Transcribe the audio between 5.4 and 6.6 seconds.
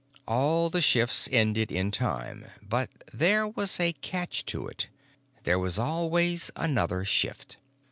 There was always